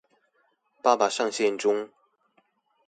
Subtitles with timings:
[0.81, 1.91] 爸爸上線中